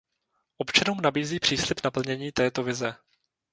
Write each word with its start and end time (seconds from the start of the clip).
Občanům 0.57 1.01
nabízí 1.01 1.39
příslib 1.39 1.83
naplnění 1.83 2.31
této 2.31 2.63
vize. 2.63 2.95